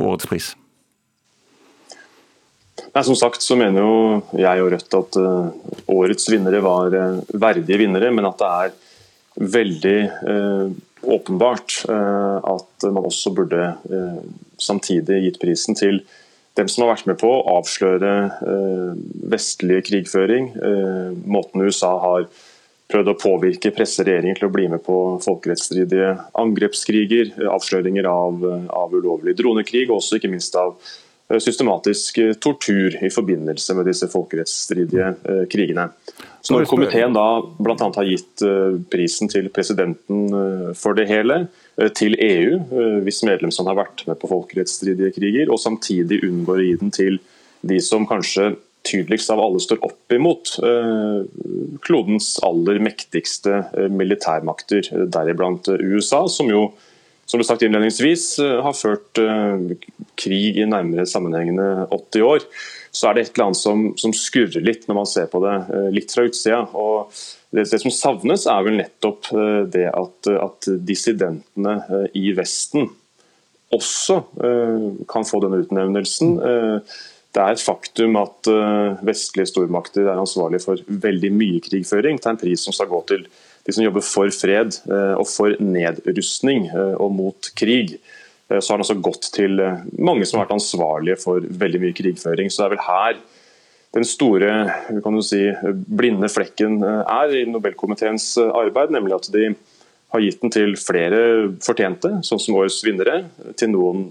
Årets 0.00 0.28
pris? 0.30 0.52
Nei, 2.94 3.04
Som 3.04 3.18
sagt 3.18 3.44
så 3.44 3.58
mener 3.60 3.84
jo 3.84 3.96
jeg 4.40 4.62
og 4.64 4.70
Rødt 4.72 4.96
at 4.96 5.18
årets 5.92 6.30
vinnere 6.32 6.62
var 6.64 6.96
verdige 7.28 7.82
vinnere, 7.82 8.08
men 8.14 8.24
at 8.30 8.40
det 8.40 8.48
er 8.48 8.78
veldig 9.60 9.98
åpenbart 11.02 11.84
eh, 11.88 12.36
at 12.44 12.86
man 12.92 13.06
også 13.08 13.32
burde 13.36 13.62
eh, 13.90 14.20
samtidig 14.60 15.22
gitt 15.24 15.40
prisen 15.42 15.78
til 15.78 16.02
dem 16.58 16.68
som 16.68 16.84
har 16.84 16.94
vært 16.94 17.08
med 17.08 17.18
på 17.20 17.28
å 17.30 17.58
avsløre 17.60 18.12
vestlige 18.42 19.28
vestlig 19.30 19.76
krigføring. 19.86 20.48
Måten 21.30 21.62
USA 21.62 21.92
har 22.02 22.24
prøvd 22.90 23.12
å 23.12 23.14
påvirke 23.22 23.70
presseregjeringen 23.72 24.36
til 24.36 24.48
å 24.48 24.52
bli 24.52 24.66
med 24.68 24.82
på 24.84 24.96
folkerettsstridige 25.22 26.10
angrepskriger, 26.42 27.30
avsløringer 27.54 28.08
av, 28.10 28.42
av 28.66 28.98
ulovlig 28.98 29.36
dronekrig, 29.38 29.86
og 29.88 30.00
også 30.00 30.18
ikke 30.18 30.32
minst 30.34 30.58
av 30.58 30.74
systematisk 31.38 32.18
tortur 32.42 32.98
i 32.98 33.12
forbindelse 33.14 33.78
med 33.78 33.86
disse 33.88 34.10
folkerettsstridige 34.10 35.14
krigene. 35.54 35.86
Så 36.40 36.56
når 36.56 36.68
komiteen 36.70 37.12
da 37.12 37.24
bl.a. 37.60 37.76
har 37.76 38.08
gitt 38.08 38.42
eh, 38.46 38.78
prisen 38.92 39.28
til 39.28 39.50
presidenten 39.52 40.22
eh, 40.32 40.70
for 40.78 40.96
det 40.96 41.06
hele, 41.10 41.42
eh, 41.76 41.90
til 41.96 42.16
EU, 42.16 42.56
hvis 43.04 43.20
medlemsland 43.28 43.68
har 43.68 43.78
vært 43.82 44.06
med 44.08 44.16
på 44.20 44.30
folkerettsstridige 44.30 45.12
kriger, 45.18 45.52
og 45.52 45.60
samtidig 45.60 46.22
unngår 46.24 46.62
å 46.62 46.66
gi 46.66 46.74
den 46.80 46.94
til 46.96 47.20
de 47.68 47.80
som 47.84 48.08
kanskje 48.08 48.54
tydeligst 48.88 49.28
av 49.28 49.42
alle 49.44 49.60
står 49.60 49.82
opp 49.84 50.14
imot 50.16 50.54
klodens 51.84 52.30
aller 52.46 52.78
mektigste 52.80 53.58
militærmakter, 53.92 54.88
deriblant 55.12 55.68
USA, 55.68 56.22
som 56.32 56.48
jo 56.48 56.70
som 57.28 57.38
ble 57.38 57.44
sagt 57.44 57.60
innledningsvis, 57.62 58.24
har 58.40 58.72
ført 58.74 59.20
krig 60.18 60.56
i 60.56 60.64
nærmere 60.64 61.04
sammenhengende 61.06 61.68
80 61.92 62.24
år 62.24 62.48
så 62.90 63.08
er 63.08 63.16
det 63.16 63.22
et 63.22 63.36
eller 63.36 63.50
annet 63.50 63.60
som, 63.60 63.82
som 64.00 64.14
skurrer 64.16 64.64
litt 64.66 64.88
når 64.88 64.98
man 64.98 65.08
ser 65.08 65.28
på 65.30 65.40
det 65.44 65.54
eh, 65.70 65.90
litt 65.94 66.10
fra 66.14 66.24
utsida. 66.26 66.62
Og 66.74 67.12
det, 67.54 67.68
det, 67.70 67.78
som 67.82 67.94
savnes, 67.94 68.46
er 68.50 68.64
vel 68.66 68.80
nettopp 68.80 69.30
eh, 69.34 69.60
det 69.70 69.86
at, 69.92 70.30
at 70.34 70.70
dissidentene 70.88 71.76
eh, 71.86 72.08
i 72.18 72.32
Vesten 72.38 72.90
også 73.70 74.16
kan 75.06 75.22
få 75.22 75.38
denne 75.44 75.60
utnevnelsen. 75.62 76.32
Det 77.30 77.38
er 77.38 77.52
et 77.54 77.62
faktum 77.62 78.16
at 78.18 78.48
vestlige 79.06 79.46
stormakter 79.46 80.08
er 80.08 80.18
ansvarlig 80.18 80.58
for 80.64 80.82
veldig 80.90 81.30
mye 81.30 81.60
krigføring. 81.62 82.18
Det 82.18 82.26
er 82.26 82.32
en 82.32 82.40
pris 82.40 82.64
som 82.66 82.74
skal 82.74 82.90
gå 82.90 82.98
til 83.06 83.22
de 83.30 83.76
som 83.76 83.84
jobber 83.84 84.02
for 84.02 84.34
fred 84.34 84.74
og 84.90 85.22
for 85.30 85.54
nedrustning 85.62 86.66
og 86.74 87.14
mot 87.14 87.52
krig. 87.54 88.00
Eh, 88.50 88.60
så 88.60 88.72
har 88.72 88.78
den 88.78 88.86
også 88.86 88.98
gått 89.02 89.30
til 89.34 89.60
eh, 89.62 89.82
mange 89.98 90.26
som 90.26 90.38
har 90.38 90.46
vært 90.46 90.58
ansvarlige 90.58 91.20
for 91.22 91.44
veldig 91.64 91.82
mye 91.84 91.96
krigføring. 91.96 92.50
Så 92.50 92.62
det 92.62 92.68
er 92.68 92.74
vel 92.76 92.86
her 92.88 93.20
den 93.90 94.06
store 94.06 94.50
kan 95.02 95.16
du 95.16 95.22
si, 95.26 95.42
blinde 95.90 96.30
flekken 96.30 96.78
eh, 96.86 97.02
er 97.10 97.36
i 97.40 97.44
Nobelkomiteens 97.50 98.32
arbeid, 98.46 98.94
nemlig 98.94 99.18
at 99.18 99.30
de 99.34 99.52
har 100.10 100.24
gitt 100.24 100.40
den 100.42 100.52
til 100.54 100.74
flere 100.78 101.20
fortjente, 101.62 102.16
sånn 102.26 102.42
som 102.42 102.56
årets 102.58 102.80
vinnere, 102.82 103.22
til 103.58 103.70
noen 103.70 104.08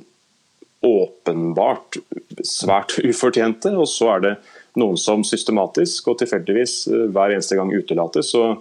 åpenbart 0.86 1.98
svært 2.48 2.96
ufortjente, 3.04 3.74
og 3.76 3.88
så 3.92 4.14
er 4.14 4.24
det 4.24 4.34
noen 4.80 4.96
som 5.00 5.26
systematisk 5.28 6.08
og 6.08 6.22
tilfeldigvis 6.22 6.76
hver 7.12 7.34
eneste 7.36 7.58
gang 7.60 7.74
utelates. 7.76 8.32
Eh, 8.36 8.56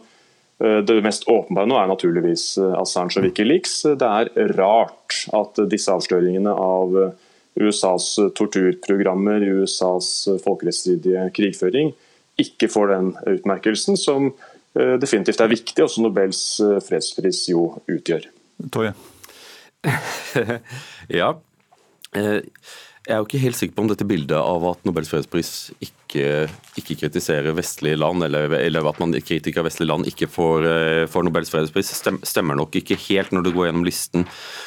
det 0.58 0.96
mest 1.04 1.28
åpenbare 1.30 1.68
nå 1.70 1.76
er 1.78 1.90
naturligvis 1.90 2.44
eh, 2.58 2.74
Assange 2.80 3.20
og 3.20 3.28
Wikileaks. 3.28 3.80
Det 4.00 4.08
er 4.08 4.54
rart 4.58 5.20
at 5.36 5.60
disse 5.70 5.92
avsløringene 5.94 6.50
av 6.50 6.98
eh, 6.98 7.12
USAs 7.58 8.10
torturprogrammer, 8.38 9.42
USAs 9.62 10.10
folkerettsstridige 10.44 11.24
krigføring, 11.34 11.92
ikke 12.38 12.68
får 12.70 12.92
den 12.92 13.08
utmerkelsen 13.34 13.98
som 13.98 14.30
definitivt 14.78 15.40
er 15.42 15.50
viktig, 15.50 15.82
og 15.82 15.88
som 15.90 16.04
Nobels 16.04 16.42
fredspris 16.86 17.40
jo 17.50 17.64
utgjør. 17.90 18.28
Toje? 18.70 18.92
ja. 21.18 21.32
Jeg 23.08 23.14
er 23.16 23.22
jo 23.22 23.24
ikke 23.24 23.40
helt 23.40 23.56
sikker 23.56 23.72
på 23.72 23.82
om 23.86 23.88
dette 23.88 24.04
bildet 24.04 24.36
av 24.36 24.64
at 24.68 24.82
Nobels 24.84 25.08
fredspris 25.08 25.50
ikke, 25.80 26.42
ikke 26.76 26.96
kritiserer 27.00 27.54
vestlige 27.56 27.96
land, 27.96 28.20
eller, 28.26 28.52
eller, 28.58 28.84
at 28.90 28.98
man 29.00 29.14
kritiker 29.24 29.62
av 29.62 29.64
vestlige 29.70 29.88
land 29.88 30.10
ikke 30.10 30.28
får, 30.28 30.66
eh, 30.68 31.04
får 31.08 31.24
Nobels 31.24 31.48
fredspris, 31.48 31.88
stemmer 32.28 32.58
nok 32.60 32.76
ikke 32.76 32.98
helt 33.06 33.32
når 33.32 33.46
du 33.46 33.50
går 33.54 33.70
gjennom 33.70 33.86
listen. 33.88 34.26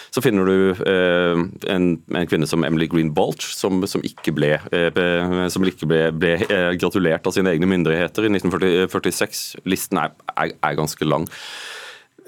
Så 0.09 0.23
finner 0.25 0.49
du 0.49 0.73
eh, 0.73 1.43
en, 1.69 1.85
en, 2.01 2.29
kvinne 2.31 2.49
som 2.49 2.65
Emily 2.65 2.87
Green 2.89 3.11
Balch, 3.13 3.45
som, 3.53 3.77
som 3.85 4.01
ikke, 4.09 4.33
ble, 4.33 4.55
eh, 4.73 5.45
som 5.53 5.67
ikke 5.69 5.91
ble, 5.93 6.01
ble 6.17 6.33
eh, 6.41 6.71
gratulert 6.81 7.29
av 7.29 7.37
sine 7.37 7.53
egne 7.53 7.69
myndigheter 7.69 8.25
i 8.25 8.33
1946. 8.39 9.45
Listen 9.69 10.01
er, 10.01 10.17
er, 10.33 10.57
er 10.57 10.81
ganske 10.81 11.05
lang. 11.05 11.29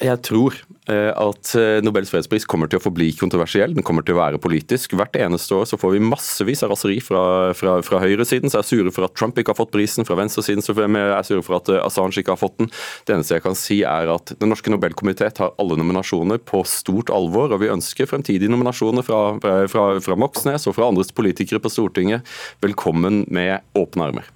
Jeg 0.02 0.24
tror 0.26 0.56
eh, 0.90 1.12
at 1.14 1.52
eh, 1.60 1.78
Nobels 1.86 2.10
fredspris 2.10 2.48
kommer 2.50 2.70
til 2.70 2.80
å 2.80 2.84
forbli 2.84 3.12
kontroversiell, 3.14 3.76
den 3.76 3.86
kommer 3.86 4.02
til 4.06 4.16
å 4.16 4.24
være 4.24 4.40
politisk. 4.42 4.96
Hvert 4.98 5.16
eneste 5.22 5.54
år 5.54 5.68
så 5.70 5.78
får 5.78 5.94
vi 5.94 6.02
massevis 6.02 6.64
av 6.66 6.74
raseri 6.74 6.98
fra, 7.04 7.54
fra, 7.58 7.76
fra 7.86 8.00
høyresiden, 8.02 8.50
som 8.50 8.64
er 8.64 8.68
sure 8.68 8.94
for 8.96 9.06
at 9.06 9.14
Trump 9.20 9.38
ikke 9.38 9.54
har 9.54 9.60
fått 9.60 9.74
prisen, 9.76 10.08
fra 10.08 10.18
venstresiden 10.18 10.66
som 10.66 10.82
er 10.98 11.14
sure 11.28 11.46
for 11.46 11.60
at 11.60 11.70
eh, 11.70 11.82
Assange 11.86 12.18
ikke 12.20 12.34
har 12.34 12.42
fått 12.42 12.58
den. 12.64 12.74
Det 13.06 13.16
eneste 13.16 13.38
jeg 13.38 13.46
kan 13.46 13.58
si 13.60 13.80
er 13.86 14.10
at 14.16 14.34
Den 14.42 14.50
norske 14.52 14.74
Nobelkomité 14.74 15.30
tar 15.30 15.54
alle 15.62 15.78
nominasjoner 15.78 16.42
på 16.42 16.66
stort 16.68 17.14
alvor, 17.14 17.54
og 17.54 17.62
vi 17.62 17.72
ønsker 17.74 18.10
fremtidige 18.10 18.52
nominasjoner 18.52 19.06
fra, 19.06 19.24
fra, 19.70 19.88
fra 20.02 20.20
Moxnes 20.20 20.66
og 20.66 20.80
fra 20.80 20.90
andres 20.90 21.14
politikere 21.14 21.62
på 21.62 21.72
Stortinget 21.72 22.26
velkommen 22.66 23.28
med 23.30 23.62
åpne 23.78 24.10
armer. 24.10 24.34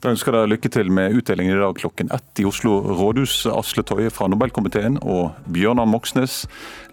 Da 0.00 0.08
ønsker 0.14 0.32
dere 0.32 0.48
lykke 0.48 0.70
til 0.72 0.88
med 0.96 1.12
utdelingen 1.18 1.58
i 1.58 1.60
dag 1.60 1.76
klokken 1.76 2.08
ett 2.16 2.40
i 2.40 2.46
Oslo 2.48 2.78
rådhus. 2.96 3.42
Asle 3.52 3.84
Toje 3.84 4.08
fra 4.08 4.30
Nobelkomiteen 4.32 4.96
og 5.02 5.36
Bjørnar 5.52 5.88
Moxnes, 5.92 6.46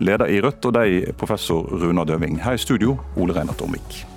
leder 0.04 0.28
i 0.28 0.42
Rødt, 0.44 0.68
og 0.68 0.76
deg, 0.76 1.14
professor 1.16 1.72
Runa 1.72 2.04
Døving. 2.04 2.42
Her 2.44 2.60
i 2.60 2.64
studio, 2.68 2.98
Ole 3.16 3.40
Reinert 3.40 3.64
Omvik. 3.64 4.17